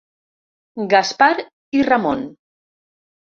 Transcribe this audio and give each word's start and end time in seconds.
Gaspar 0.93 1.29
i 1.81 1.85
Ramon. 1.89 2.25